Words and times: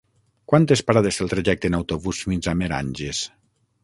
Quantes 0.51 0.81
parades 0.87 1.19
té 1.19 1.23
el 1.25 1.29
trajecte 1.33 1.71
en 1.71 1.77
autobús 1.81 2.21
fins 2.31 2.49
a 2.53 2.57
Meranges? 2.63 3.21